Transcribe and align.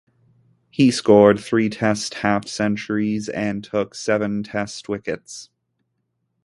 He 0.71 0.89
scored 0.89 1.39
three 1.39 1.69
Test 1.69 2.15
half-centuries, 2.15 3.29
and 3.29 3.63
took 3.63 3.93
seven 3.93 4.41
Test 4.41 4.89
wickets. 4.89 5.51